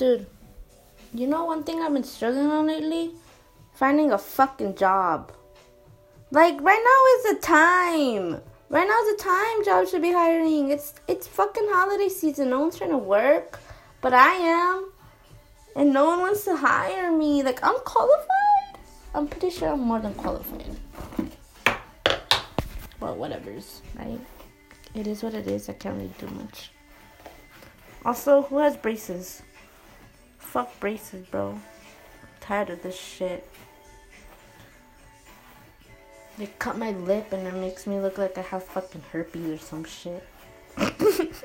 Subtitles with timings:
[0.00, 0.26] Dude,
[1.12, 3.10] you know one thing I've been struggling on lately?
[3.74, 5.30] Finding a fucking job.
[6.30, 8.40] Like right now is the time.
[8.70, 10.70] Right now is the time jobs should be hiring.
[10.70, 12.48] It's it's fucking holiday season.
[12.48, 13.60] No one's trying to work,
[14.00, 14.90] but I am,
[15.76, 17.42] and no one wants to hire me.
[17.42, 18.80] Like I'm qualified.
[19.14, 20.76] I'm pretty sure I'm more than qualified.
[22.98, 24.18] But whatever's right.
[24.94, 25.68] It is what it is.
[25.68, 26.70] I can't really do much.
[28.02, 29.42] Also, who has braces?
[30.50, 31.50] Fuck braces, bro.
[31.50, 31.60] I'm
[32.40, 33.48] tired of this shit.
[36.38, 39.58] They cut my lip and it makes me look like I have fucking herpes or
[39.58, 40.26] some shit.